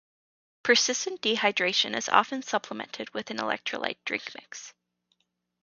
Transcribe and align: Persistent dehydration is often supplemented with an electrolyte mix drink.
Persistent 0.63 1.21
dehydration 1.21 1.95
is 1.95 2.09
often 2.09 2.41
supplemented 2.41 3.13
with 3.13 3.29
an 3.29 3.37
electrolyte 3.37 3.97
mix 4.09 4.31
drink. 4.33 4.35